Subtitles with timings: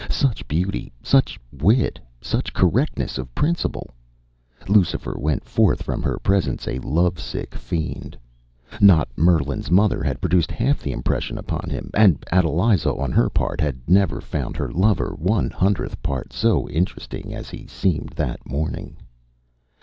[0.09, 3.91] Such beauty, such wit, such correctness of principle!
[4.67, 8.17] Lucifer went forth from her presence a love sick fiend.
[8.81, 13.61] Not Merlin’s mother had produced half the impression upon him; and Adeliza on her part
[13.61, 18.97] had never found her lover one hundredth part so interesting as he seemed that morning.